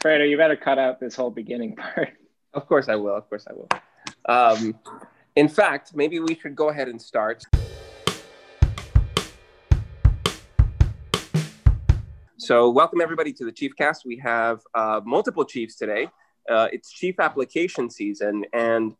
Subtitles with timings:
[0.00, 2.10] Fredo, you better cut out this whole beginning part.
[2.54, 3.16] Of course I will.
[3.16, 3.68] Of course I will.
[4.26, 4.78] Um,
[5.36, 7.44] in fact, maybe we should go ahead and start.
[12.36, 14.04] So, welcome everybody to the Chief Cast.
[14.04, 16.08] We have uh, multiple chiefs today.
[16.50, 18.96] Uh, it's chief application season, and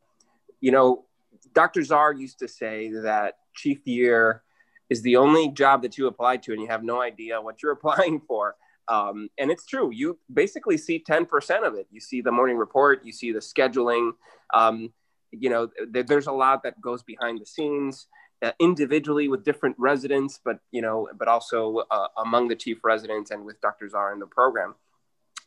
[0.61, 1.05] you know,
[1.53, 1.82] Dr.
[1.82, 4.43] Czar used to say that chief year
[4.89, 7.73] is the only job that you apply to, and you have no idea what you're
[7.79, 8.55] applying for.
[8.89, 9.91] Um, and it's true.
[9.91, 11.86] You basically see 10% of it.
[11.91, 14.13] You see the morning report, you see the scheduling.
[14.53, 14.93] Um,
[15.31, 18.07] you know, th- there's a lot that goes behind the scenes.
[18.43, 23.31] Uh, individually with different residents, but you know, but also uh, among the chief residents
[23.31, 23.89] and with Dr.
[23.89, 24.75] Czar in the program.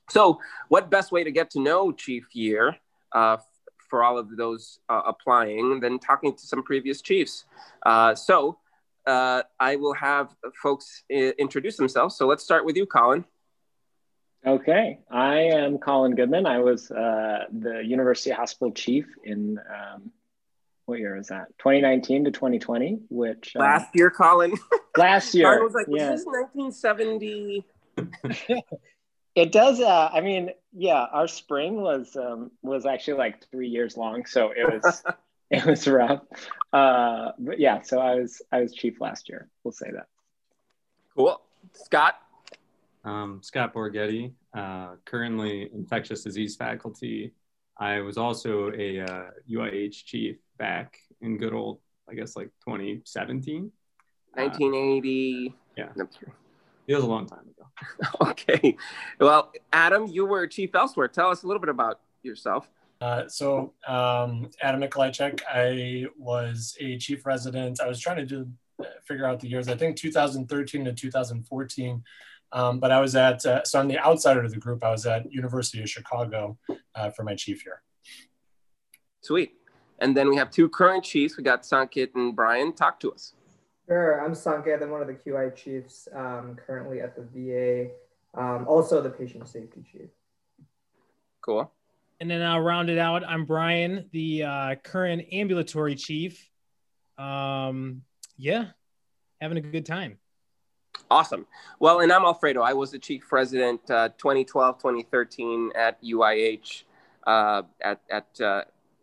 [0.09, 0.39] So,
[0.69, 2.77] what best way to get to know Chief Year
[3.11, 3.37] uh,
[3.89, 7.43] for all of those uh, applying than talking to some previous chiefs?
[7.85, 8.59] Uh, so,
[9.07, 12.17] uh, I will have folks I- introduce themselves.
[12.17, 13.25] So, let's start with you, Colin.
[14.45, 16.45] Okay, I am Colin Goodman.
[16.45, 20.11] I was the University Hospital chief in um,
[20.85, 21.47] what year was that?
[21.59, 24.53] 2019 to 2020, which uh, last year, Colin.
[24.97, 25.59] last year.
[25.59, 26.11] I was like, yeah.
[26.11, 27.65] this 1970?
[29.35, 29.79] it does.
[29.79, 34.51] Uh, I mean, yeah, our spring was um, was actually like three years long, so
[34.51, 35.03] it was
[35.51, 36.21] it was rough.
[36.73, 39.49] Uh, but yeah, so I was I was chief last year.
[39.63, 40.07] We'll say that.
[41.15, 41.41] Cool,
[41.73, 42.15] Scott.
[43.03, 47.33] Um, Scott Borghetti, uh, currently infectious disease faculty.
[47.77, 51.79] I was also a uh, UIH chief back in good old,
[52.09, 53.71] I guess, like 2017.
[54.33, 55.47] 1980.
[55.47, 56.03] Uh, yeah.
[56.87, 58.07] It was a long time ago.
[58.31, 58.77] okay.
[59.19, 61.07] Well, Adam, you were chief elsewhere.
[61.07, 62.69] Tell us a little bit about yourself.
[63.05, 67.79] Uh, so, um, Adam Nikolajczyk, I was a chief resident.
[67.79, 68.49] I was trying to do
[69.03, 69.67] figure out the years.
[69.67, 72.03] I think 2013 to 2014.
[72.51, 74.83] Um, but I was at uh, so on the outside of the group.
[74.83, 76.57] I was at University of Chicago
[76.95, 77.83] uh, for my chief year.
[79.21, 79.51] Sweet.
[79.99, 81.37] And then we have two current chiefs.
[81.37, 82.73] We got Sanket and Brian.
[82.73, 83.33] Talk to us.
[83.87, 84.19] Sure.
[84.25, 84.81] I'm Sanket.
[84.81, 87.91] I'm one of the QI chiefs um, currently at the VA,
[88.33, 90.09] um, also the patient safety chief.
[91.41, 91.71] Cool.
[92.19, 93.23] And then I'll round it out.
[93.27, 96.49] I'm Brian, the uh, current ambulatory chief.
[97.17, 98.03] Um,
[98.37, 98.67] yeah,
[99.41, 100.17] having a good time.
[101.11, 101.45] Awesome.
[101.79, 102.61] Well, and I'm Alfredo.
[102.61, 106.83] I was the chief president uh, 2012, 2013 at UIH
[107.27, 108.61] uh, at, at uh,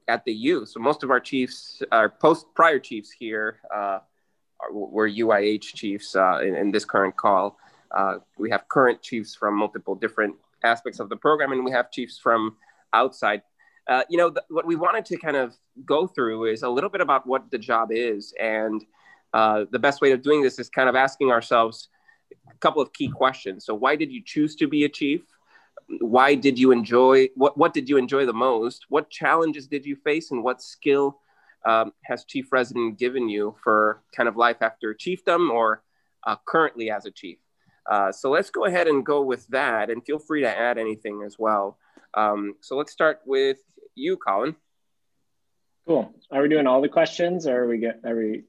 [0.08, 0.66] at the U.
[0.66, 4.00] So most of our chiefs, our post prior chiefs here, uh,
[4.70, 7.58] were UIH chiefs uh, in, in, this current call.
[7.90, 10.34] Uh, we have current chiefs from multiple different
[10.64, 12.56] aspects of the program, and we have chiefs from
[12.92, 13.42] outside.
[13.88, 15.54] Uh, you know, th- what we wanted to kind of
[15.84, 18.84] go through is a little bit about what the job is, and
[19.34, 21.88] uh, the best way of doing this is kind of asking ourselves
[22.50, 23.64] a couple of key questions.
[23.64, 25.22] So, why did you choose to be a chief?
[26.00, 29.96] why did you enjoy what what did you enjoy the most what challenges did you
[29.96, 31.18] face and what skill
[31.64, 35.82] um, has chief resident given you for kind of life after chiefdom or
[36.26, 37.38] uh, currently as a chief
[37.90, 41.22] uh, so let's go ahead and go with that and feel free to add anything
[41.26, 41.78] as well
[42.14, 43.58] um, so let's start with
[43.94, 44.56] you colin.
[45.86, 46.14] Cool.
[46.30, 48.44] Are we doing all the questions or are we get are we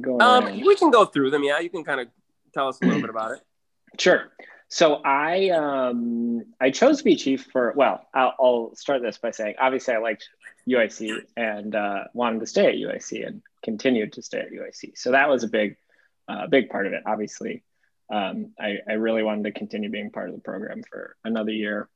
[0.00, 1.42] going um, we can go through them.
[1.42, 2.08] Yeah you can kind of
[2.54, 3.40] tell us a little bit about it.
[3.98, 4.30] Sure.
[4.68, 9.32] So I um, I chose to be chief for well I'll, I'll, start this by
[9.32, 10.28] saying obviously I liked
[10.68, 14.96] UIC and uh, wanted to stay at UIC and continued to stay at UIC.
[14.96, 15.76] So that was a big
[16.28, 17.02] uh, big part of it.
[17.04, 17.64] Obviously,
[18.12, 21.88] um, I, I really wanted to continue being part of the program for another year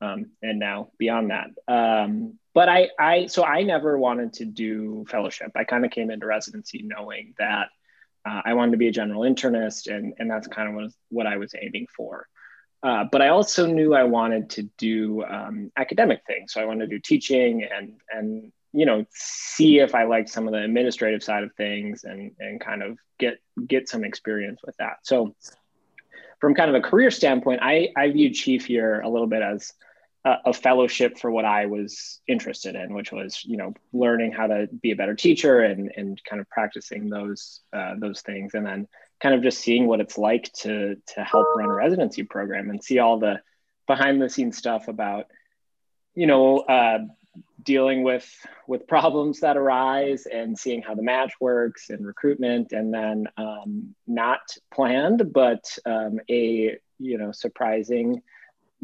[0.00, 1.50] um, and now beyond that.
[1.68, 5.52] Um, but I I so I never wanted to do fellowship.
[5.54, 7.68] I kind of came into residency knowing that
[8.24, 11.26] uh, I wanted to be a general internist, and, and that's kind of what, what
[11.26, 12.26] I was aiming for.
[12.82, 16.52] Uh, but I also knew I wanted to do um, academic things.
[16.52, 20.46] So I wanted to do teaching and, and you know, see if I liked some
[20.46, 24.76] of the administrative side of things and, and kind of get, get some experience with
[24.78, 24.98] that.
[25.02, 25.34] So
[26.40, 29.72] from kind of a career standpoint, I, I viewed Chief year a little bit as
[30.24, 34.46] a, a, fellowship for what I was interested in, which was you know learning how
[34.46, 38.66] to be a better teacher and and kind of practicing those uh, those things, and
[38.66, 38.88] then
[39.20, 42.82] kind of just seeing what it's like to to help run a residency program and
[42.82, 43.40] see all the
[43.86, 45.26] behind the scenes stuff about
[46.14, 46.98] you know uh,
[47.62, 48.28] dealing with
[48.66, 53.94] with problems that arise and seeing how the match works and recruitment and then um,
[54.06, 54.40] not
[54.72, 58.22] planned but um, a you know surprising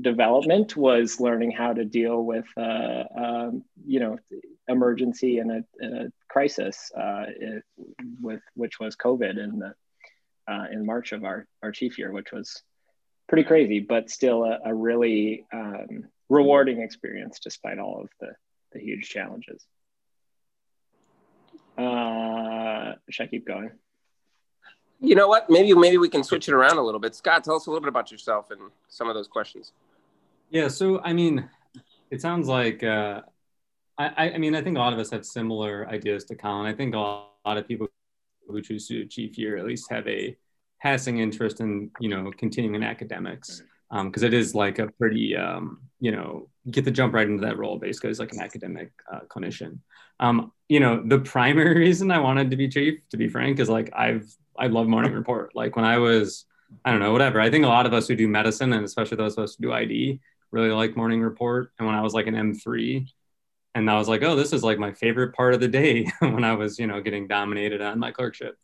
[0.00, 4.18] development was learning how to deal with uh, um, you know
[4.68, 7.62] emergency and a, a crisis uh, it,
[8.20, 9.74] with which was COVID in the
[10.48, 12.62] uh, in March of our our chief year, which was
[13.28, 18.32] pretty crazy, but still a, a really um, rewarding experience despite all of the,
[18.72, 19.64] the huge challenges.
[21.76, 23.70] Uh, should I keep going?
[25.00, 25.50] You know what?
[25.50, 27.14] Maybe maybe we can switch it around a little bit.
[27.14, 29.72] Scott, tell us a little bit about yourself and some of those questions.
[30.50, 30.68] Yeah.
[30.68, 31.48] So I mean,
[32.10, 33.22] it sounds like uh,
[33.98, 36.66] I, I mean I think a lot of us have similar ideas to Colin.
[36.66, 37.86] I think a lot, of people
[38.48, 40.36] who choose to chief year at least have a
[40.82, 45.36] passing interest in you know continuing in academics because um, it is like a pretty
[45.36, 48.90] um, you know get to jump right into that role basically as like an academic
[49.12, 49.78] uh, clinician
[50.20, 53.68] um, you know the primary reason i wanted to be chief to be frank is
[53.68, 54.26] like i've
[54.58, 56.46] i love morning report like when i was
[56.84, 59.16] i don't know whatever i think a lot of us who do medicine and especially
[59.16, 60.20] those of us who do id
[60.50, 63.06] really like morning report and when i was like an m3
[63.74, 66.44] and i was like oh this is like my favorite part of the day when
[66.44, 68.56] i was you know getting dominated on my clerkship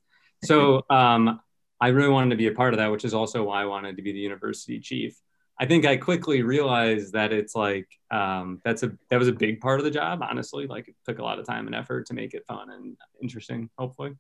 [0.45, 1.41] so um,
[1.83, 3.97] I really wanted to be a part of that, which is also why I wanted
[3.97, 5.17] to be the university chief.
[5.61, 9.61] I think I quickly realized that it's like um, that's a that was a big
[9.61, 10.23] part of the job.
[10.23, 12.97] Honestly, like it took a lot of time and effort to make it fun and
[13.21, 13.69] interesting.
[13.77, 14.13] Hopefully,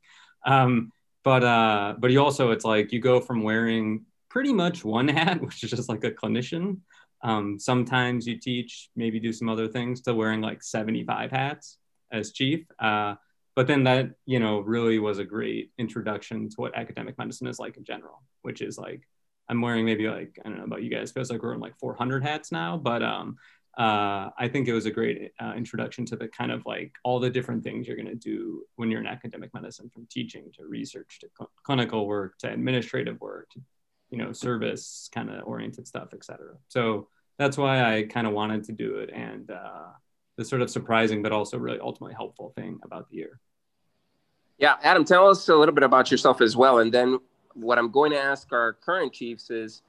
[0.44, 0.90] um,
[1.22, 5.40] but uh, but you also it's like you go from wearing pretty much one hat,
[5.44, 6.78] which is just like a clinician.
[7.22, 11.78] Um, sometimes you teach, maybe do some other things, to wearing like 75 hats
[12.10, 12.66] as chief.
[12.78, 13.14] Uh,
[13.54, 17.58] but then that you know really was a great introduction to what academic medicine is
[17.58, 19.02] like in general which is like
[19.48, 21.78] i'm wearing maybe like i don't know about you guys feels like we're in like
[21.78, 23.36] 400 hats now but um
[23.78, 27.18] uh, I think it was a great uh, introduction to the kind of like all
[27.18, 30.66] the different things you're going to do when you're in academic medicine, from teaching to
[30.66, 33.62] research to cl- clinical work to administrative work, to,
[34.12, 36.54] you know, service kind of oriented stuff, et cetera.
[36.68, 39.88] So that's why I kind of wanted to do it, and uh,
[40.36, 43.40] the sort of surprising but also really ultimately helpful thing about the year.
[44.58, 47.18] Yeah, Adam, tell us a little bit about yourself as well, and then
[47.54, 49.82] what I'm going to ask our current chiefs is,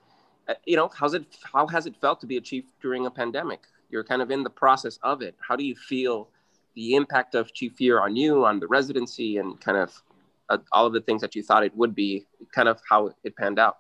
[0.48, 3.12] uh, you know, how's it how has it felt to be a chief during a
[3.12, 3.62] pandemic?
[3.90, 5.36] You're kind of in the process of it.
[5.48, 6.30] How do you feel
[6.76, 10.02] the impact of chief year on you, on the residency, and kind of
[10.50, 12.26] uh, all of the things that you thought it would be,
[12.56, 13.78] kind of how it panned out?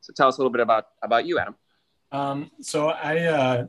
[0.00, 1.56] So tell us a little bit about about you, Adam.
[2.10, 3.66] Um, so I uh,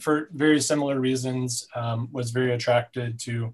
[0.00, 3.52] for very similar reasons, um, was very attracted to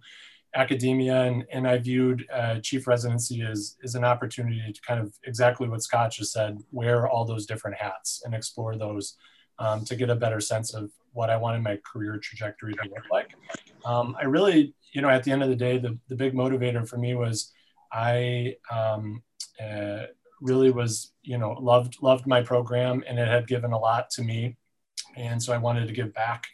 [0.55, 5.13] academia, and, and I viewed uh, chief residency as, as an opportunity to kind of
[5.25, 9.17] exactly what Scott just said, wear all those different hats and explore those
[9.59, 13.05] um, to get a better sense of what I wanted my career trajectory to look
[13.11, 13.35] like.
[13.85, 16.89] Um, I really, you know, at the end of the day, the, the big motivator
[16.89, 17.53] for me was
[17.93, 19.23] I um,
[19.61, 20.07] uh,
[20.41, 24.23] really was, you know, loved loved my program, and it had given a lot to
[24.23, 24.57] me
[25.17, 26.47] and so I wanted to give back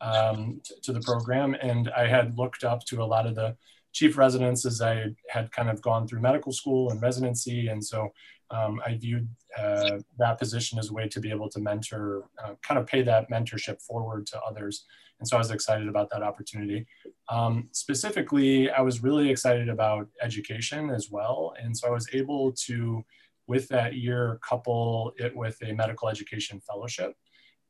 [0.00, 1.54] um, to, the program.
[1.60, 3.56] And I had looked up to a lot of the
[3.92, 8.12] chief residents as I had kind of gone through medical school and residency, and so
[8.50, 9.28] um, I viewed
[9.58, 13.02] uh, that position as a way to be able to mentor, uh, kind of pay
[13.02, 14.84] that mentorship forward to others.
[15.20, 16.86] And so I was excited about that opportunity.
[17.28, 21.54] Um, specifically, I was really excited about education as well.
[21.62, 23.04] And so I was able to,
[23.46, 27.14] with that year, couple it with a medical education fellowship.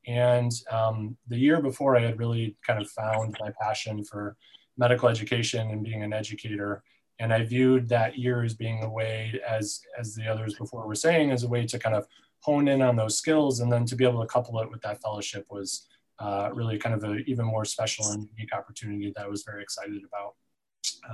[0.06, 4.36] And um, the year before, I had really kind of found my passion for
[4.76, 6.82] medical education and being an educator.
[7.20, 10.94] And I viewed that year as being a way, as as the others before were
[10.94, 12.06] saying, as a way to kind of
[12.40, 15.00] hone in on those skills, and then to be able to couple it with that
[15.00, 15.86] fellowship was
[16.18, 19.62] uh, really kind of an even more special and unique opportunity that I was very
[19.62, 20.34] excited about.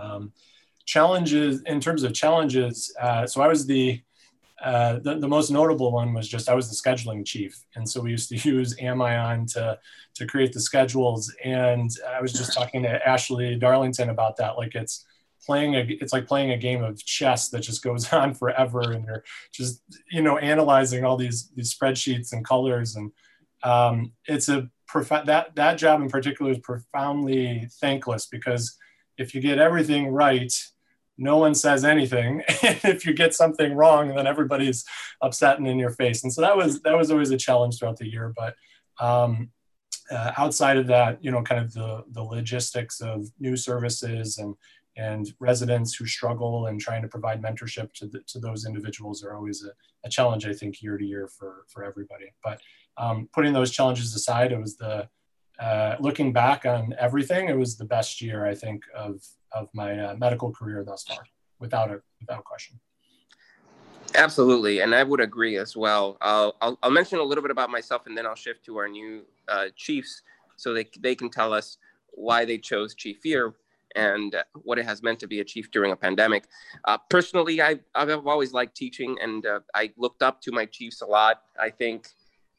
[0.01, 0.33] Um,
[0.87, 4.03] challenges in terms of challenges, uh, so I was the
[4.63, 8.01] uh, the, the most notable one was just I was the scheduling chief, and so
[8.01, 9.79] we used to use Amion to
[10.15, 11.33] to create the schedules.
[11.45, 14.57] And I was just talking to Ashley Darlington about that.
[14.57, 15.07] Like it's
[15.45, 19.05] playing a it's like playing a game of chess that just goes on forever, and
[19.05, 23.13] you're just you know analyzing all these these spreadsheets and colors, and
[23.63, 28.77] um, it's a prof- that that job in particular is profoundly thankless because
[29.17, 30.53] if you get everything right
[31.21, 32.43] no one says anything.
[32.63, 34.85] And if you get something wrong then everybody's
[35.21, 36.25] upset and in your face.
[36.25, 38.33] And so that was that was always a challenge throughout the year.
[38.37, 38.55] But
[38.99, 39.51] um,
[40.11, 44.55] uh, outside of that you know kind of the the logistics of new services and
[44.97, 49.37] and residents who struggle and trying to provide mentorship to, the, to those individuals are
[49.37, 49.71] always a,
[50.05, 52.33] a, challenge i think year to year for for everybody.
[52.43, 52.61] But
[52.97, 55.09] um, putting those challenges aside it was the
[55.61, 59.21] uh, looking back on everything it was the best year i think of
[59.53, 61.25] of my uh, medical career thus far,
[61.59, 62.79] without a without question.
[64.15, 66.17] Absolutely, and I would agree as well.
[66.21, 68.89] I'll, I'll, I'll mention a little bit about myself, and then I'll shift to our
[68.89, 70.23] new uh, chiefs,
[70.57, 71.79] so they they can tell us
[72.13, 73.55] why they chose chief year
[73.97, 76.45] and what it has meant to be a chief during a pandemic.
[76.85, 81.03] Uh, personally, I, I've always liked teaching, and uh, I looked up to my chiefs
[81.03, 81.43] a lot.
[81.59, 82.09] I think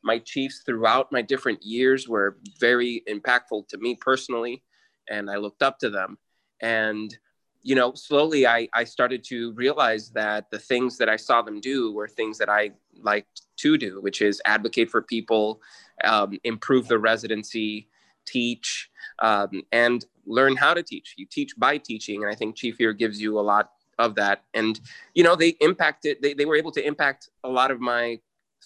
[0.04, 4.64] my chiefs throughout my different years were very impactful to me personally,
[5.10, 6.18] and I looked up to them.
[6.62, 7.18] And
[7.64, 11.60] you know, slowly I, I started to realize that the things that I saw them
[11.60, 15.62] do were things that I liked to do, which is advocate for people,
[16.04, 17.88] um, improve the residency,
[18.26, 18.90] teach,
[19.20, 21.14] um, and learn how to teach.
[21.18, 24.44] You teach by teaching, and I think Chief here gives you a lot of that.
[24.54, 24.80] And
[25.14, 26.18] you know, they impacted.
[26.22, 28.20] They they were able to impact a lot of my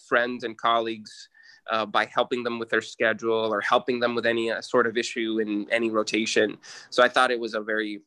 [0.08, 1.30] friends and colleagues
[1.72, 4.98] uh, by helping them with their schedule or helping them with any uh, sort of
[4.98, 6.58] issue in any rotation.
[6.90, 8.02] So I thought it was a very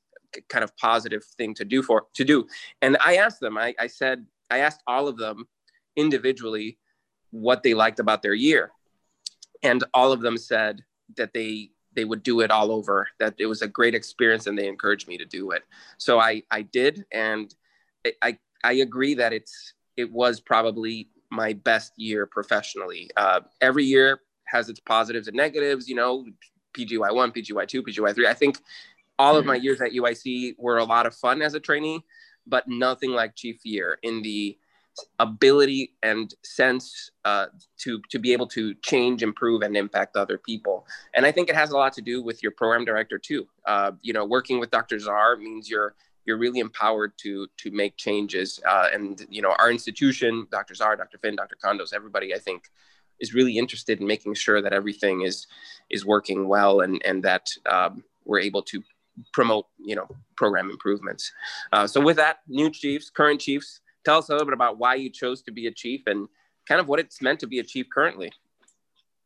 [0.49, 2.47] kind of positive thing to do for to do.
[2.83, 3.57] And I asked them.
[3.59, 5.47] I, I said I asked all of them
[5.97, 6.79] individually
[7.31, 8.71] what they liked about their year,
[9.63, 10.85] and all of them said
[11.17, 14.57] that they they would do it all over that it was a great experience and
[14.57, 15.65] they encouraged me to do it
[15.97, 17.55] so i i did and
[18.23, 24.21] i i agree that it's it was probably my best year professionally uh, every year
[24.45, 26.25] has its positives and negatives you know
[26.75, 28.59] pgy1 pgy2 pgy3 i think
[29.19, 32.03] all of my years at uic were a lot of fun as a trainee
[32.47, 34.57] but nothing like chief year in the
[35.19, 37.47] ability and sense uh,
[37.79, 40.87] to to be able to change, improve, and impact other people.
[41.15, 43.47] And I think it has a lot to do with your program director too.
[43.67, 44.99] Uh, you know, working with Dr.
[44.99, 45.95] Czar means you're
[46.29, 48.61] you're really empowered to to make changes.
[48.69, 50.75] Uh, and you know, our institution, Dr.
[50.75, 51.17] Czar, Dr.
[51.19, 51.57] Finn, Dr.
[51.65, 52.65] Condos, everybody, I think,
[53.19, 55.47] is really interested in making sure that everything is
[55.91, 58.83] is working well and and that um, we're able to
[59.33, 60.07] promote you know
[60.37, 61.33] program improvements.
[61.73, 64.95] Uh, so with that, new chiefs, current chiefs tell us a little bit about why
[64.95, 66.29] you chose to be a chief and
[66.69, 68.31] kind of what it's meant to be a chief currently.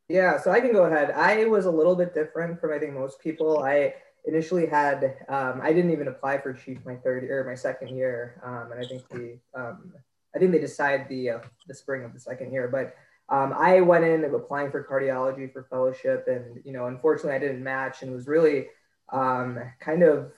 [0.09, 1.11] Yeah, so I can go ahead.
[1.11, 3.65] I was a little bit different from I think most people.
[3.65, 3.95] I
[4.25, 8.41] initially had um, I didn't even apply for chief my third or my second year,
[8.45, 9.93] um, and I think the um,
[10.35, 12.69] I think they decide the uh, the spring of the second year.
[12.69, 12.95] But
[13.35, 17.63] um, I went in applying for cardiology for fellowship, and you know, unfortunately, I didn't
[17.63, 18.67] match, and was really
[19.13, 20.33] um, kind of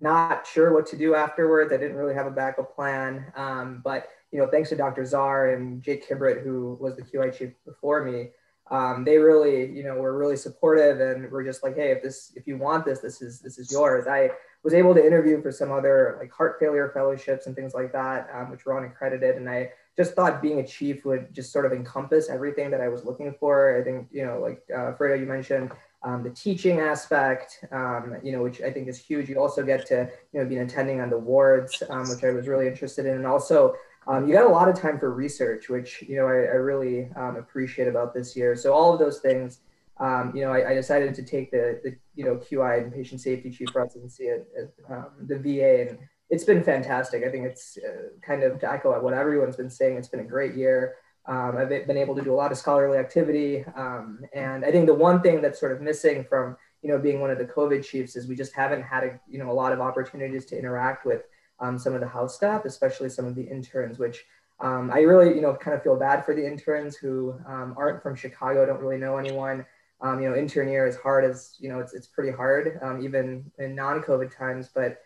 [0.00, 1.72] not sure what to do afterwards.
[1.72, 3.32] I didn't really have a backup plan.
[3.36, 5.04] Um, but, you know, thanks to Dr.
[5.04, 8.30] Czar and Jake Kibrit, who was the QI chief before me,
[8.70, 12.32] um, they really, you know, were really supportive and were just like, hey, if this,
[12.34, 14.06] if you want this, this is, this is yours.
[14.06, 14.30] I
[14.62, 18.28] was able to interview for some other like heart failure fellowships and things like that,
[18.32, 19.36] um, which were unaccredited.
[19.36, 22.88] And I just thought being a chief would just sort of encompass everything that I
[22.88, 23.78] was looking for.
[23.78, 25.70] I think, you know, like uh, Fredo, you mentioned,
[26.02, 29.28] um, the teaching aspect, um, you know, which I think is huge.
[29.28, 32.48] You also get to, you know, be attending on the wards, um, which I was
[32.48, 33.14] really interested in.
[33.14, 33.74] And also,
[34.06, 37.08] um, you got a lot of time for research, which, you know, I, I really
[37.16, 38.54] um, appreciate about this year.
[38.54, 39.60] So all of those things,
[39.98, 43.20] um, you know, I, I, decided to take the, the, you know, QI and patient
[43.20, 45.88] safety chief residency at, at the VA.
[45.88, 45.98] And
[46.30, 47.22] it's been fantastic.
[47.24, 49.96] I think it's uh, kind of to echo what everyone's been saying.
[49.96, 50.96] It's been a great year.
[51.26, 53.64] Um, I've been able to do a lot of scholarly activity.
[53.76, 57.20] Um, and I think the one thing that's sort of missing from, you know, being
[57.20, 59.72] one of the COVID chiefs is we just haven't had, a, you know, a lot
[59.72, 61.22] of opportunities to interact with
[61.60, 64.24] um, some of the house staff, especially some of the interns, which
[64.60, 68.02] um, I really, you know, kind of feel bad for the interns who um, aren't
[68.02, 69.64] from Chicago, don't really know anyone.
[70.00, 73.50] Um, you know, intern year is hard as, you know, it's, it's pretty hard, even
[73.58, 74.98] in non-COVID times, but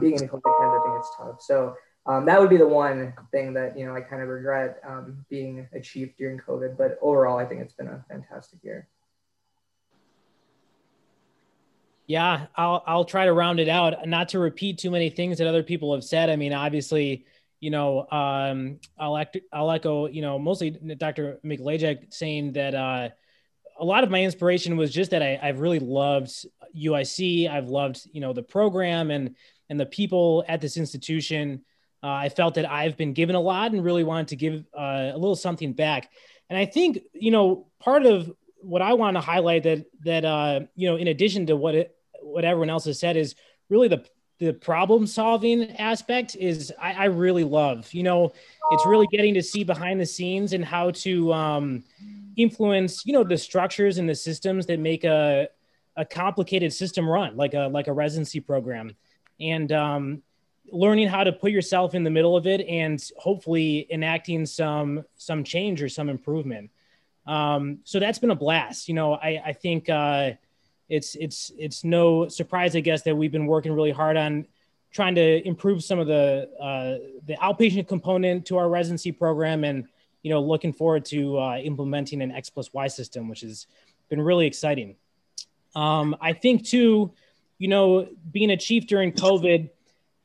[0.00, 1.42] being in COVID times, I think it's tough.
[1.42, 1.76] So
[2.06, 5.24] um, that would be the one thing that you know I kind of regret um,
[5.28, 6.76] being achieved during COVID.
[6.76, 8.88] But overall, I think it's been a fantastic year.
[12.06, 15.46] Yeah, I'll I'll try to round it out, not to repeat too many things that
[15.46, 16.30] other people have said.
[16.30, 17.24] I mean, obviously,
[17.58, 21.40] you know, um, I'll act, I'll echo, you know, mostly Dr.
[21.44, 23.08] Mikolajczyk saying that uh,
[23.78, 26.30] a lot of my inspiration was just that I, I've really loved
[26.76, 27.50] UIC.
[27.50, 29.34] I've loved, you know, the program and
[29.68, 31.64] and the people at this institution.
[32.02, 35.10] Uh, I felt that I've been given a lot and really wanted to give uh,
[35.12, 36.10] a little something back.
[36.48, 40.60] And I think, you know, part of what I want to highlight that, that, uh,
[40.76, 41.95] you know, in addition to what it,
[42.32, 43.34] what everyone else has said is
[43.68, 44.04] really the,
[44.38, 48.32] the problem solving aspect is I, I really love, you know,
[48.72, 51.84] it's really getting to see behind the scenes and how to um,
[52.36, 55.48] influence, you know, the structures and the systems that make a,
[55.96, 58.94] a complicated system run like a, like a residency program.
[59.40, 60.22] And, um,
[60.72, 65.44] learning how to put yourself in the middle of it and hopefully enacting some some
[65.44, 66.70] change or some improvement
[67.26, 70.32] um, so that's been a blast you know i, I think uh,
[70.88, 74.46] it's it's it's no surprise i guess that we've been working really hard on
[74.92, 79.86] trying to improve some of the uh, the outpatient component to our residency program and
[80.22, 83.66] you know looking forward to uh, implementing an x plus y system which has
[84.08, 84.94] been really exciting
[85.74, 87.12] um, i think too
[87.58, 89.70] you know being a chief during covid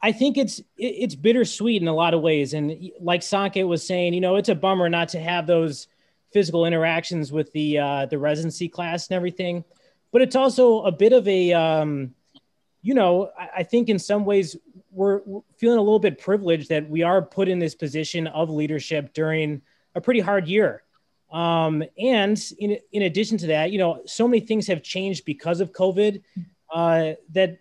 [0.02, 4.14] I think it's it's bittersweet in a lot of ways, and like Sanket was saying,
[4.14, 5.88] you know, it's a bummer not to have those
[6.34, 9.64] physical interactions with the uh, the residency class and everything.
[10.12, 12.14] But it's also a bit of a, um,
[12.82, 14.56] you know, I, I think in some ways
[14.92, 18.50] we're, we're feeling a little bit privileged that we are put in this position of
[18.50, 19.62] leadership during
[19.96, 20.84] a pretty hard year.
[21.32, 25.62] Um, and in, in addition to that, you know, so many things have changed because
[25.62, 26.22] of COVID
[26.74, 27.60] uh, that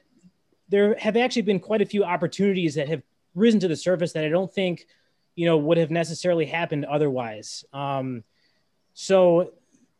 [0.68, 3.02] there have actually been quite a few opportunities that have
[3.34, 4.86] risen to the surface that I don't think,
[5.36, 7.64] you know, would have necessarily happened otherwise.
[7.72, 8.24] Um,
[8.94, 9.52] so,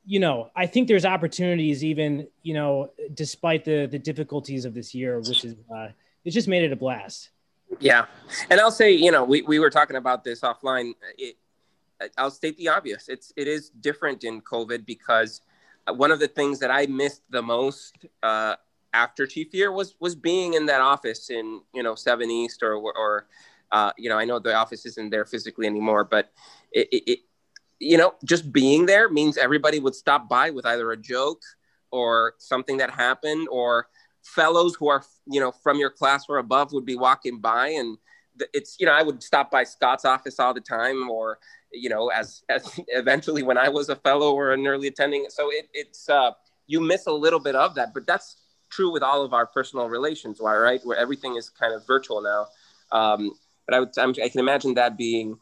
[0.04, 4.95] you know, I think there's opportunities even, you know, despite the the difficulties of this
[4.95, 5.88] year, which is uh,
[6.25, 7.30] it's just made it a blast.
[7.78, 8.07] Yeah,
[8.50, 10.92] and I'll say, you know, we, we were talking about this offline.
[11.16, 11.37] It,
[12.19, 13.09] I'll state the obvious.
[13.09, 15.40] It's it is different in COVID because
[15.87, 18.57] one of the things that I missed the most uh,
[18.92, 22.75] after chief year was was being in that office in you know seven east or
[22.75, 23.26] or
[23.71, 26.33] uh, you know I know the office isn't there physically anymore, but
[26.73, 27.19] it, it, it
[27.80, 31.42] you know just being there means everybody would stop by with either a joke
[31.90, 33.88] or something that happened or
[34.22, 37.96] fellows who are you know from your class or above would be walking by and
[38.52, 41.38] it's you know I would stop by Scott's office all the time or
[41.72, 45.26] you know as as eventually when I was a fellow or an early attending.
[45.28, 46.32] So it, it's uh
[46.66, 48.37] you miss a little bit of that but that's
[48.70, 50.80] true with all of our personal relations right?
[50.84, 52.46] Where everything is kind of virtual now.
[52.92, 53.32] Um
[53.66, 55.38] but I would I'm, I can imagine that being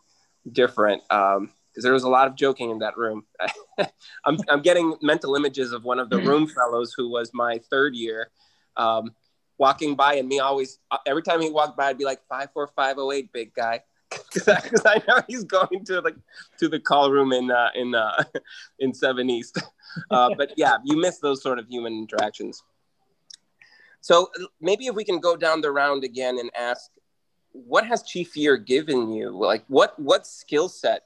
[0.50, 1.02] different.
[1.10, 3.22] Um because there was a lot of joking in that room.
[4.24, 7.94] I'm, I'm getting mental images of one of the room fellows who was my third
[7.94, 8.32] year,
[8.76, 9.14] um,
[9.58, 12.48] walking by and me always uh, every time he walked by I'd be like five
[12.52, 13.82] four five oh eight big guy.
[14.34, 14.48] Because
[14.84, 16.16] I, I, know he's going to the
[16.58, 18.24] to the call room in uh, in uh,
[18.80, 19.62] in seven east.
[20.10, 22.64] Uh, but yeah you miss those sort of human interactions.
[24.00, 24.30] So
[24.60, 26.90] maybe if we can go down the round again and ask
[27.52, 29.30] what has chief year given you?
[29.30, 31.02] Like what what skill set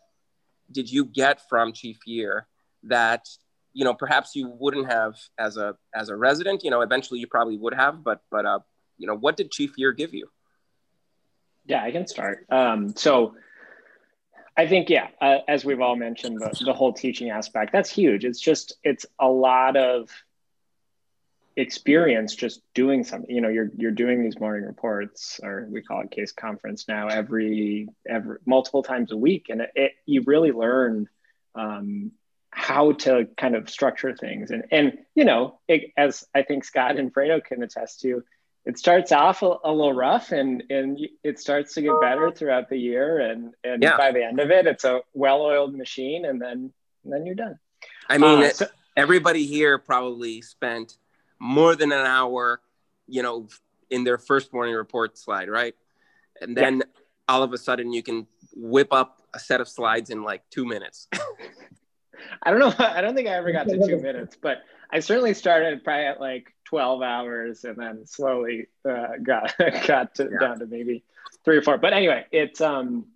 [0.72, 2.46] did you get from chief year
[2.84, 3.28] that
[3.72, 6.64] you know perhaps you wouldn't have as a as a resident?
[6.64, 8.60] You know eventually you probably would have but but uh
[8.98, 10.28] you know what did chief year give you?
[11.66, 12.46] Yeah i can start.
[12.50, 13.34] Um so
[14.56, 18.24] i think yeah uh, as we've all mentioned the, the whole teaching aspect that's huge.
[18.24, 20.10] It's just it's a lot of
[21.56, 26.00] experience just doing something you know you're you're doing these morning reports or we call
[26.00, 29.46] it case conference now every every multiple times a week.
[29.48, 31.08] And it, it you really learn
[31.54, 32.12] um,
[32.50, 34.50] how to kind of structure things.
[34.50, 38.22] And and you know it, as i think scott and fredo can attest to
[38.64, 42.68] it starts off a, a, little rough and and it starts to get better throughout
[42.68, 43.18] the year.
[43.18, 43.96] And and yeah.
[43.96, 46.72] by the end of it it's a well-oiled machine and then
[47.04, 47.58] and then you're done.
[48.08, 50.96] I mean uh, so, everybody here probably spent
[51.42, 52.60] more than an hour
[53.08, 53.48] you know
[53.90, 55.74] in their first morning report slide right
[56.40, 56.84] and then yeah.
[57.28, 60.64] all of a sudden you can whip up a set of slides in like two
[60.64, 61.08] minutes
[62.42, 62.72] I don't know.
[62.78, 66.20] I don't think I ever got to two minutes, but I certainly started probably at
[66.20, 69.54] like 12 hours and then slowly uh, got
[69.86, 70.38] got to, yeah.
[70.38, 71.04] down to maybe
[71.44, 71.78] three or four.
[71.78, 73.06] But anyway, it's um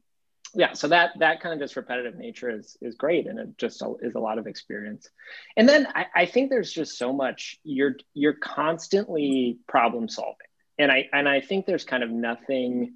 [0.54, 0.72] yeah.
[0.72, 4.14] So that that kind of just repetitive nature is is great, and it just is
[4.14, 5.08] a lot of experience.
[5.56, 10.46] And then I, I think there's just so much you're you're constantly problem solving,
[10.78, 12.94] and I and I think there's kind of nothing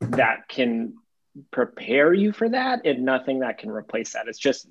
[0.00, 0.94] that can
[1.50, 4.28] prepare you for that and nothing that can replace that.
[4.28, 4.66] It's just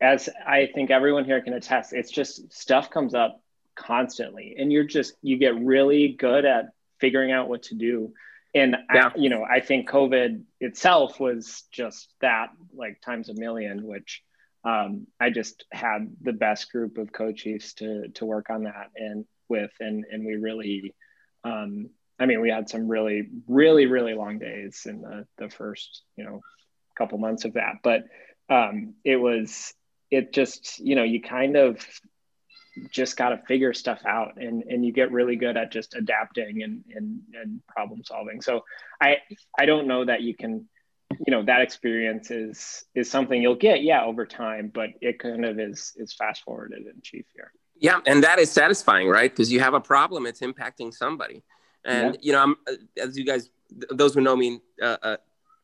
[0.00, 3.40] as I think everyone here can attest, it's just stuff comes up
[3.76, 8.12] constantly and you're just, you get really good at figuring out what to do.
[8.54, 9.08] And yeah.
[9.08, 14.22] I, you know, I think COVID itself was just that like times a million, which
[14.64, 19.24] um, I just had the best group of co-chiefs to, to work on that and
[19.48, 20.94] with, and, and we really,
[21.44, 26.02] um, I mean, we had some really, really, really long days in the, the first,
[26.16, 26.40] you know,
[26.96, 28.04] couple months of that, but
[28.48, 29.72] um, it was
[30.10, 31.84] it just you know you kind of
[32.90, 36.62] just got to figure stuff out and and you get really good at just adapting
[36.62, 38.40] and and, and problem solving.
[38.40, 38.64] So
[39.00, 39.18] i
[39.58, 40.68] i don't know that you can
[41.26, 45.44] you know that experience is is something you'll get yeah over time but it kind
[45.44, 47.52] of is is fast forwarded in chief here.
[47.76, 49.30] Yeah and that is satisfying right?
[49.30, 51.42] Because you have a problem it's impacting somebody.
[51.84, 52.20] And yeah.
[52.22, 52.56] you know i'm
[52.98, 53.50] as you guys
[53.90, 55.16] those who know me uh, uh,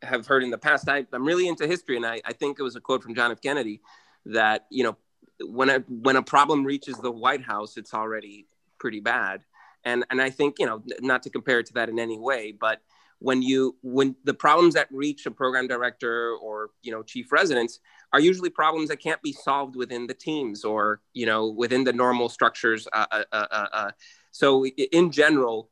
[0.02, 2.62] have heard in the past I, i'm really into history and I, I think it
[2.62, 3.40] was a quote from john f.
[3.40, 3.80] Kennedy
[4.26, 4.96] that you know
[5.40, 8.46] when a when a problem reaches the White House, it's already
[8.78, 9.42] pretty bad.
[9.84, 12.52] And and I think you know not to compare it to that in any way,
[12.52, 12.80] but
[13.20, 17.80] when you when the problems that reach a program director or you know chief residents
[18.12, 21.92] are usually problems that can't be solved within the teams or you know within the
[21.92, 23.90] normal structures uh, uh, uh, uh, uh.
[24.30, 25.68] so in general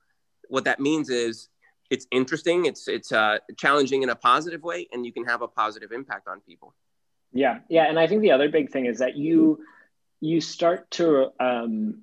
[0.49, 1.49] what that means is
[1.91, 5.49] it's interesting it's it's uh, challenging in a positive way and you can have a
[5.49, 6.75] positive impact on people
[7.37, 9.61] Yeah, yeah, and I think the other big thing is that you
[10.21, 12.03] you start to um,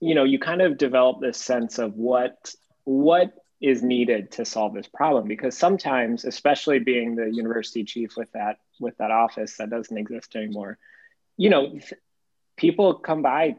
[0.00, 4.74] you know you kind of develop this sense of what what is needed to solve
[4.74, 9.70] this problem because sometimes especially being the university chief with that with that office that
[9.70, 10.78] doesn't exist anymore
[11.38, 11.78] you know
[12.56, 13.56] people come by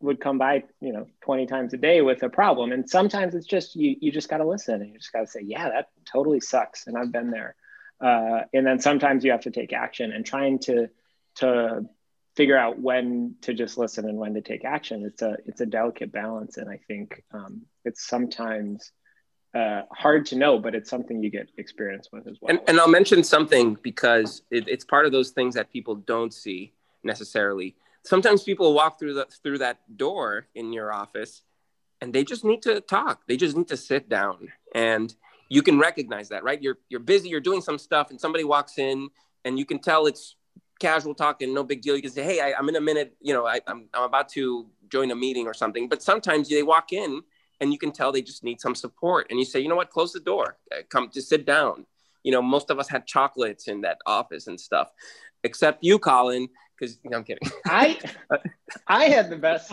[0.00, 3.46] would come by you know 20 times a day with a problem and sometimes it's
[3.46, 5.88] just you you just got to listen and you just got to say yeah that
[6.04, 7.54] totally sucks and i've been there
[8.00, 10.88] uh, and then sometimes you have to take action and trying to
[11.36, 11.84] to
[12.36, 15.04] figure out when to just listen and when to take action.
[15.04, 16.56] It's a it's a delicate balance.
[16.56, 18.92] And i think um, it's sometimes
[19.54, 22.50] uh, hard to know but it's something you get experience with as well.
[22.50, 26.32] And, and i'll mention something because it, it's part of those things that people don't
[26.32, 27.74] see necessarily.
[28.04, 31.42] Sometimes people walk through the through that door in your office
[32.00, 33.22] and they just need to talk.
[33.26, 34.52] They just need to sit down.
[34.74, 35.12] And
[35.48, 38.78] you can recognize that right you're you're busy you're doing some stuff and somebody walks
[38.78, 39.08] in
[39.44, 40.36] and you can tell it's
[40.78, 41.96] casual talking, no big deal.
[41.96, 43.16] You can say, "Hey, I, am in a minute.
[43.20, 46.62] You know, I, I'm I'm about to join a meeting or something." But sometimes they
[46.62, 47.22] walk in
[47.60, 49.90] and you can tell they just need some support, and you say, "You know what?
[49.90, 50.56] Close the door.
[50.72, 51.86] Uh, come to sit down."
[52.22, 54.90] You know, most of us had chocolates in that office and stuff,
[55.44, 56.48] except you, Colin.
[56.78, 57.48] Because know, I'm kidding.
[57.66, 57.98] I
[58.86, 59.72] I had the best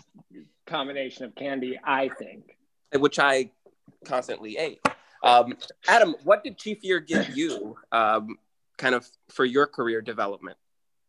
[0.66, 2.58] combination of candy, I think,
[2.94, 3.52] which I
[4.06, 4.80] constantly ate.
[5.26, 5.58] Um,
[5.88, 8.38] Adam, what did Chief Year give you, um,
[8.78, 10.58] kind of for your career development?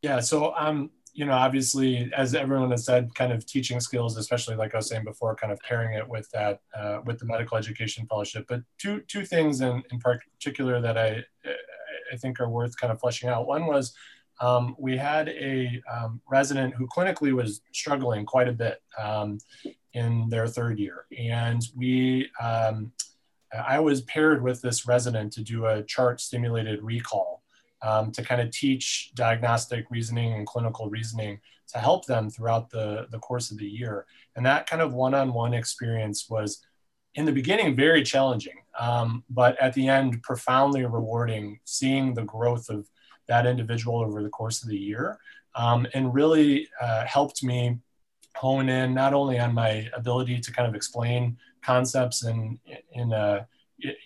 [0.03, 4.57] Yeah, so um, you know, obviously, as everyone has said, kind of teaching skills, especially
[4.57, 7.57] like I was saying before, kind of pairing it with that uh, with the medical
[7.59, 8.47] education fellowship.
[8.49, 11.25] But two two things in in particular that I
[12.13, 13.47] I think are worth kind of fleshing out.
[13.47, 13.95] One was
[14.41, 19.39] um, we had a um, resident who clinically was struggling quite a bit um,
[19.93, 22.31] in their third year, and we.
[23.53, 27.43] I was paired with this resident to do a chart stimulated recall
[27.83, 33.07] um, to kind of teach diagnostic reasoning and clinical reasoning to help them throughout the,
[33.11, 34.07] the course of the year.
[34.35, 36.65] And that kind of one on one experience was,
[37.15, 42.69] in the beginning, very challenging, um, but at the end, profoundly rewarding seeing the growth
[42.69, 42.89] of
[43.27, 45.19] that individual over the course of the year
[45.55, 47.79] um, and really uh, helped me
[48.37, 51.37] hone in not only on my ability to kind of explain
[51.73, 52.59] concepts in,
[53.01, 53.47] in a,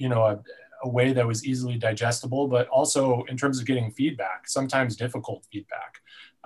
[0.02, 0.34] you know, a,
[0.82, 5.40] a way that was easily digestible, but also in terms of getting feedback, sometimes difficult
[5.52, 5.92] feedback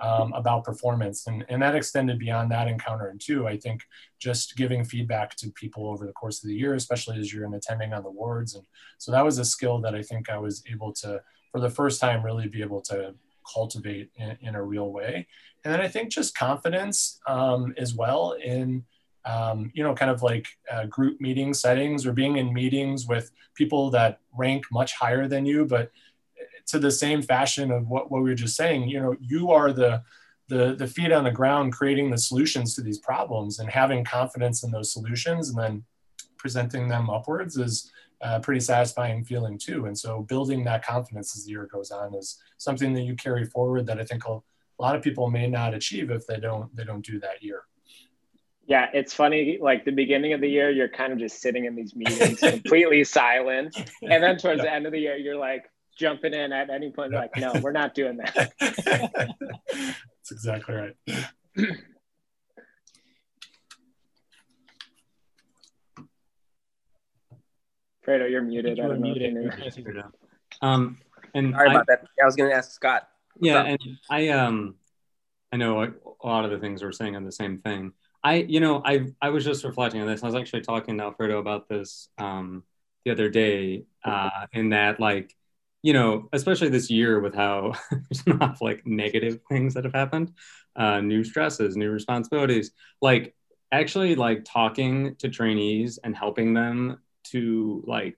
[0.07, 1.27] um, about performance.
[1.27, 3.07] And, and that extended beyond that encounter.
[3.11, 3.79] And two, I think
[4.27, 7.53] just giving feedback to people over the course of the year, especially as you're in
[7.53, 8.55] attending on the wards.
[8.55, 8.65] And
[8.97, 12.01] so that was a skill that I think I was able to, for the first
[12.01, 13.15] time, really be able to
[13.53, 15.27] cultivate in, in a real way.
[15.63, 18.83] And then I think just confidence um, as well in
[19.25, 23.31] um, you know, kind of like uh, group meeting settings or being in meetings with
[23.55, 25.91] people that rank much higher than you, but
[26.67, 29.71] to the same fashion of what, what we were just saying, you know, you are
[29.71, 30.03] the,
[30.47, 34.63] the, the feet on the ground creating the solutions to these problems and having confidence
[34.63, 35.83] in those solutions and then
[36.37, 39.85] presenting them upwards is a pretty satisfying feeling too.
[39.85, 43.45] And so building that confidence as the year goes on is something that you carry
[43.45, 44.39] forward that I think a
[44.79, 47.63] lot of people may not achieve if they don't, they don't do that year.
[48.67, 49.59] Yeah, it's funny.
[49.61, 53.03] Like the beginning of the year, you're kind of just sitting in these meetings completely
[53.05, 53.77] silent.
[54.01, 54.63] And then towards yeah.
[54.63, 55.65] the end of the year, you're like
[55.97, 57.19] jumping in at any point, yeah.
[57.19, 58.53] like, no, we're not doing that.
[58.59, 60.95] That's exactly right.
[68.05, 68.79] Fredo, you're muted.
[68.79, 69.33] I don't know muted.
[69.77, 70.03] you
[70.61, 70.97] Um,
[71.33, 72.05] and Sorry about I, that.
[72.21, 73.07] I was going to ask Scott.
[73.39, 74.75] yeah, and I um,
[75.51, 77.93] I know a lot of the things we're saying on the same thing.
[78.25, 80.23] I, you know, I I was just reflecting on this.
[80.23, 82.63] I was actually talking to Alfredo about this um,
[83.05, 83.85] the other day.
[84.03, 85.35] Uh, in that, like,
[85.83, 90.33] you know, especially this year with how there's not like negative things that have happened,
[90.75, 92.71] uh, new stresses, new responsibilities.
[92.99, 93.35] Like,
[93.71, 98.17] actually, like talking to trainees and helping them to like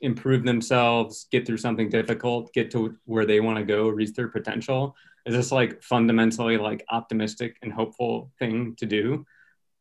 [0.00, 4.28] improve themselves, get through something difficult, get to where they want to go, reach their
[4.28, 4.96] potential
[5.28, 9.26] is this like fundamentally like optimistic and hopeful thing to do?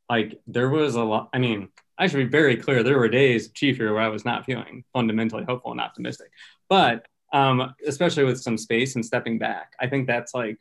[0.09, 3.51] Like there was a lot i mean i should be very clear there were days
[3.51, 6.31] chief here where i was not feeling fundamentally hopeful and optimistic.
[6.69, 10.57] But um, especially with some space and stepping back i think that's like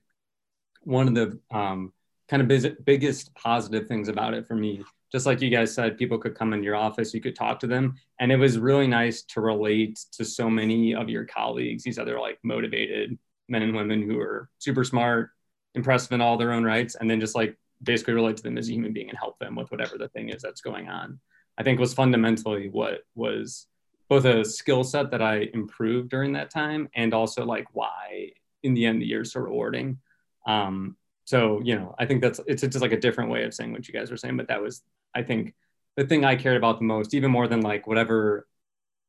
[0.83, 1.93] one of the um,
[2.29, 5.97] kind of biz- biggest positive things about it for me just like you guys said
[5.97, 8.87] people could come in your office you could talk to them and it was really
[8.87, 13.75] nice to relate to so many of your colleagues these other like motivated men and
[13.75, 15.31] women who are super smart,
[15.75, 18.69] impressive in all their own rights, and then just like basically relate to them as
[18.69, 21.21] a human being and help them with whatever the thing is that's going on.
[21.59, 23.67] I think was fundamentally what was
[24.09, 28.31] both a skill set that I improved during that time and also like why
[28.63, 29.99] in the end the year is so rewarding.
[30.47, 33.53] Um, so you know, I think that's it's, it's just like a different way of
[33.53, 34.83] saying what you guys were saying, but that was
[35.15, 35.55] I think
[35.97, 38.47] the thing I cared about the most, even more than like whatever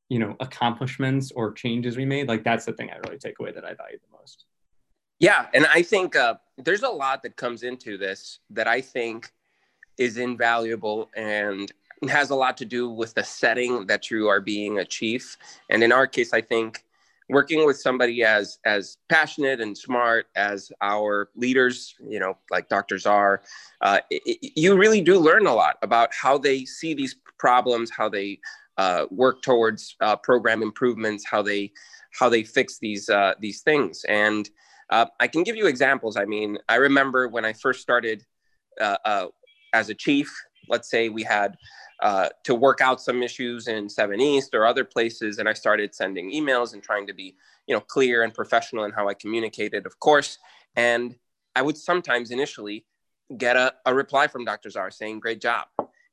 [0.10, 2.28] you know accomplishments or changes we made.
[2.28, 4.46] Like that's the thing I really take away that I value the most.
[5.20, 9.32] Yeah, and I think uh, there's a lot that comes into this that I think
[10.00, 11.72] is invaluable and
[12.10, 15.38] has a lot to do with the setting that you are being a chief.
[15.70, 16.84] And in our case, I think
[17.30, 22.98] working with somebody as as passionate and smart as our leaders, you know, like Dr.
[22.98, 23.42] Czar,
[23.82, 28.10] uh, it, you really do learn a lot about how they see these problems, how
[28.10, 28.40] they
[28.78, 31.72] uh, work towards uh, program improvements, how they
[32.18, 34.06] how they fix these uh, these things.
[34.08, 34.50] And
[34.90, 36.16] uh, I can give you examples.
[36.16, 38.24] I mean, I remember when I first started
[38.80, 39.28] uh,
[39.74, 40.34] as a chief.
[40.70, 41.58] Let's say we had
[42.02, 46.32] to work out some issues in Seven East or other places, and I started sending
[46.32, 47.36] emails and trying to be,
[47.68, 50.38] you know, clear and professional in how I communicated, of course.
[50.76, 51.16] And
[51.56, 52.86] I would sometimes initially
[53.36, 54.70] get a, a reply from Dr.
[54.70, 55.68] Czar saying, "Great job."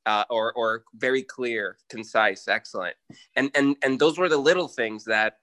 [0.07, 2.97] uh, or or very clear, concise, excellent.
[3.37, 5.39] And and and those were the little things that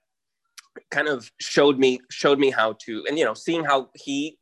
[0.90, 4.38] kind of showed me showed me how to and you know seeing how he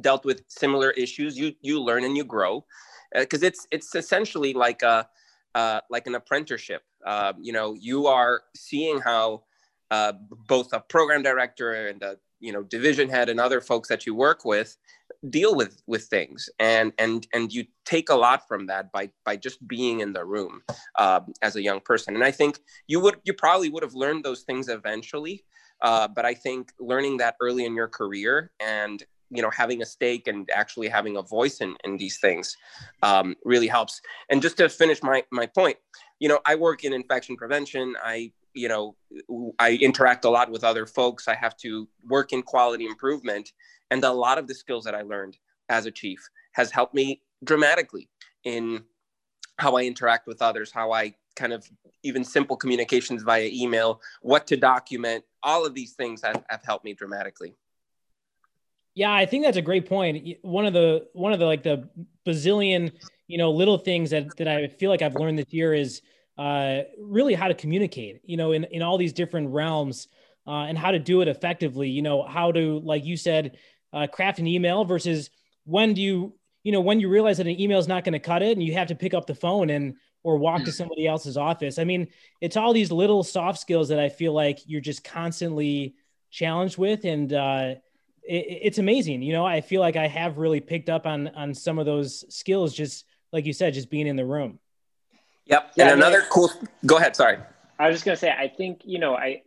[0.00, 2.64] dealt with similar issues you you learn and you grow
[3.14, 5.08] because uh, it's it's essentially like a
[5.54, 6.82] uh, like an apprenticeship.
[7.04, 9.42] Uh, you know you are seeing how
[9.90, 10.12] uh,
[10.46, 14.14] both a program director and a you know division head and other folks that you
[14.14, 14.76] work with
[15.28, 16.48] deal with with things.
[16.58, 20.24] And and and you take a lot from that by by just being in the
[20.24, 20.62] room
[20.96, 22.14] uh, as a young person.
[22.14, 25.44] And i think you would you probably would have learned those things eventually
[25.82, 29.86] uh, but i think learning that early in your career and you know having a
[29.86, 32.56] stake and actually having a voice in, in these things
[33.02, 34.00] um, really helps.
[34.30, 35.76] And just to finish my my point
[36.18, 37.94] you know i work in infection prevention.
[38.02, 38.96] I you know
[39.58, 41.28] i interact a lot with other folks.
[41.28, 43.52] I have to work in quality improvement.
[43.90, 45.36] And a lot of the skills that i learned
[45.68, 46.20] as a chief
[46.52, 48.08] has helped me dramatically
[48.44, 48.84] in
[49.58, 51.68] how i interact with others how i kind of
[52.02, 56.84] even simple communications via email what to document all of these things have, have helped
[56.84, 57.54] me dramatically
[58.94, 60.36] yeah i think that's a great point.
[60.42, 61.88] one of the one of the like the
[62.26, 62.92] bazillion
[63.26, 66.02] you know little things that that i feel like i've learned this year is
[66.40, 70.08] uh, really how to communicate, you know, in, in all these different realms
[70.46, 73.58] uh, and how to do it effectively, you know, how to, like you said,
[73.92, 75.28] uh, craft an email versus
[75.64, 78.18] when do you, you know, when you realize that an email is not going to
[78.18, 81.06] cut it and you have to pick up the phone and, or walk to somebody
[81.06, 81.78] else's office.
[81.78, 82.08] I mean,
[82.40, 85.94] it's all these little soft skills that I feel like you're just constantly
[86.30, 87.04] challenged with.
[87.04, 87.74] And, uh,
[88.22, 89.22] it, it's amazing.
[89.22, 92.24] You know, I feel like I have really picked up on, on some of those
[92.34, 94.58] skills, just like you said, just being in the room.
[95.46, 95.72] Yep.
[95.76, 96.50] Yeah, and another cool.
[96.86, 97.16] Go ahead.
[97.16, 97.38] Sorry.
[97.78, 98.30] I was just gonna say.
[98.30, 99.14] I think you know.
[99.14, 99.42] I.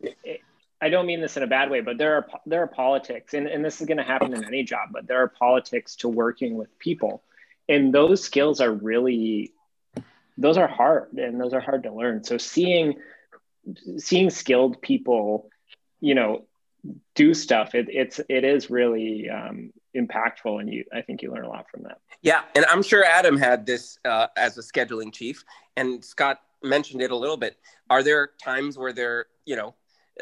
[0.00, 0.40] It,
[0.80, 3.48] I don't mean this in a bad way, but there are there are politics, and,
[3.48, 4.90] and this is going to happen in any job.
[4.92, 7.24] But there are politics to working with people,
[7.68, 9.52] and those skills are really,
[10.36, 12.22] those are hard, and those are hard to learn.
[12.22, 12.94] So seeing,
[13.96, 15.50] seeing skilled people,
[16.00, 16.44] you know,
[17.14, 21.44] do stuff, it, it's it is really um, impactful, and you I think you learn
[21.44, 22.00] a lot from that.
[22.22, 25.44] Yeah, and I'm sure Adam had this uh, as a scheduling chief,
[25.76, 27.56] and Scott mentioned it a little bit.
[27.90, 29.74] Are there times where there, you know,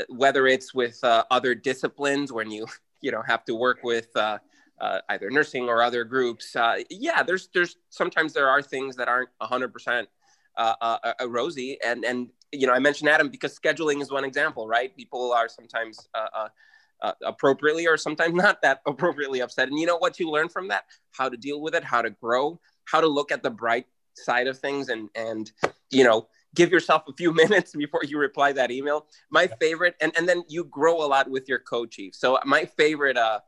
[0.09, 2.67] whether it's with uh, other disciplines when you,
[3.01, 4.39] you know, have to work with uh,
[4.81, 6.55] uh either nursing or other groups?
[6.57, 9.73] Uh, yeah, there's there's sometimes there are things that aren't 100
[10.57, 14.67] percent uh, rosy, and and you know I mentioned Adam because scheduling is one example,
[14.67, 14.95] right?
[14.97, 16.49] People are sometimes uh,
[17.25, 19.69] appropriately or sometimes not that appropriately upset.
[19.69, 20.85] And you know what you learn from that?
[21.13, 24.47] How to deal with it, how to grow, how to look at the bright side
[24.47, 25.53] of things and and
[25.91, 29.07] you know give yourself a few minutes before you reply that email.
[29.31, 32.15] My favorite, and, and then you grow a lot with your co-chief.
[32.15, 33.41] So my favorite uh,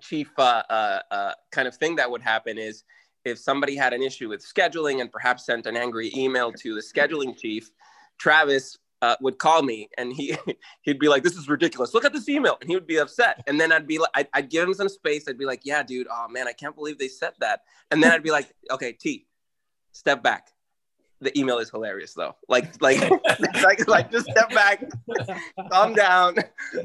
[0.00, 2.84] chief uh, uh, uh, kind of thing that would happen is
[3.24, 6.80] if somebody had an issue with scheduling and perhaps sent an angry email to the
[6.80, 7.70] scheduling chief,
[8.18, 10.36] Travis uh, would call me and he
[10.82, 11.92] he'd be like, "This is ridiculous.
[11.92, 13.42] Look at this email," and he would be upset.
[13.46, 15.28] And then I'd be like, I'd, I'd, give him some space.
[15.28, 16.06] I'd be like, "Yeah, dude.
[16.10, 19.26] Oh man, I can't believe they said that." And then I'd be like, "Okay, T,
[19.90, 20.48] step back.
[21.20, 22.36] The email is hilarious though.
[22.48, 23.00] Like like
[23.62, 24.84] like like just step back,
[25.70, 26.36] calm down.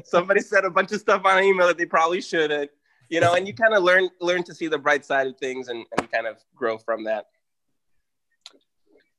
[0.04, 2.70] Somebody said a bunch of stuff on an email that they probably shouldn't."
[3.08, 5.68] You know, and you kind of learn learn to see the bright side of things
[5.68, 7.26] and, and kind of grow from that.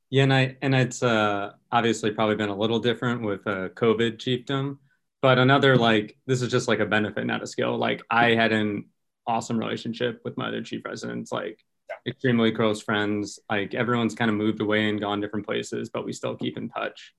[0.09, 4.17] Yeah, and I and it's uh, obviously probably been a little different with uh, COVID
[4.17, 4.77] chiefdom,
[5.21, 7.77] but another like this is just like a benefit, not a skill.
[7.77, 8.85] Like I had an
[9.27, 12.11] awesome relationship with my other chief residents, like yeah.
[12.11, 13.39] extremely close friends.
[13.49, 16.69] Like everyone's kind of moved away and gone different places, but we still keep in
[16.69, 17.13] touch.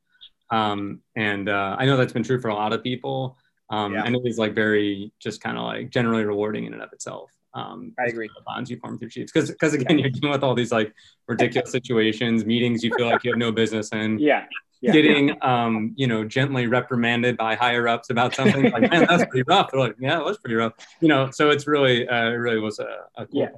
[0.51, 3.39] Um, and uh, I know that's been true for a lot of people.
[3.71, 4.05] Um, Yeah.
[4.05, 7.31] And it is like very just kind of like generally rewarding in and of itself.
[7.55, 8.29] Um, I agree.
[8.29, 10.95] The bonds you form through chiefs, because because again, you're dealing with all these like
[11.27, 14.19] ridiculous situations, meetings you feel like you have no business in.
[14.19, 14.45] Yeah.
[14.83, 14.93] Yeah.
[14.93, 19.43] Getting, um, you know, gently reprimanded by higher ups about something like, man, that's pretty
[19.47, 19.71] rough.
[19.71, 20.73] They're like, yeah, it was pretty rough.
[21.01, 23.51] You know, so it's really, uh, it really was a, a cool Yeah.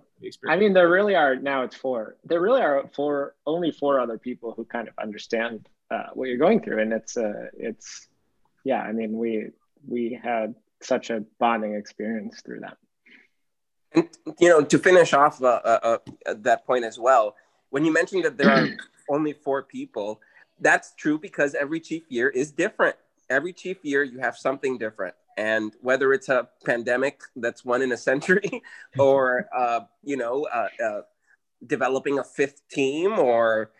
[0.48, 1.62] I mean, there really are now.
[1.62, 2.16] It's four.
[2.24, 3.34] There really are four.
[3.46, 7.16] Only four other people who kind of understand uh, what you're going through, and it's
[7.16, 8.06] uh, it's
[8.64, 8.82] yeah.
[8.82, 9.50] I mean, we
[9.86, 12.76] we had such a bonding experience through that.
[13.94, 14.08] And
[14.40, 17.36] you know, to finish off uh, uh, uh, that point as well,
[17.70, 18.66] when you mentioned that there are
[19.10, 20.20] only four people,
[20.60, 22.96] that's true because every chief year is different.
[23.28, 27.92] Every chief year, you have something different, and whether it's a pandemic that's one in
[27.92, 28.62] a century,
[28.98, 31.00] or uh, you know, uh, uh,
[31.66, 33.70] developing a fifth team, or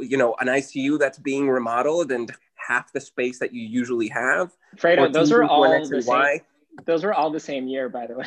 [0.00, 2.32] you know, an ICU that's being remodeled and
[2.72, 4.50] half the space that you usually have.
[4.76, 6.06] Fredo, those are all the same.
[6.06, 6.40] Y.
[6.86, 8.26] Those were all the same year, by the way.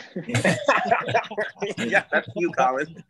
[1.90, 3.04] yeah, that's you, Colin.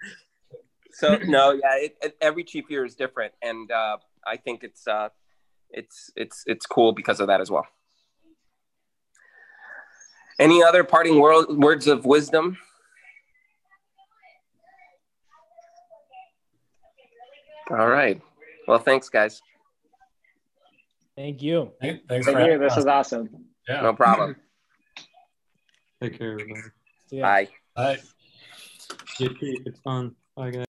[0.94, 4.88] So no, yeah, it, it, every chief year is different, and uh, I think it's
[4.88, 5.10] uh,
[5.70, 7.68] it's it's it's cool because of that as well.
[10.40, 12.58] Any other parting wor- words of wisdom?
[17.70, 18.22] All right.
[18.68, 19.42] Well, thanks, guys.
[21.16, 21.72] Thank you.
[21.82, 22.52] Hey, Thanks Thank for you.
[22.52, 22.80] having This us.
[22.80, 23.30] is awesome.
[23.68, 23.82] Yeah.
[23.82, 24.36] No problem.
[26.02, 26.62] Take care, everybody.
[27.22, 27.48] Bye.
[27.76, 27.98] Bye.
[29.18, 29.32] Get.
[29.42, 30.16] It's fun.
[30.36, 30.62] Bye, guys.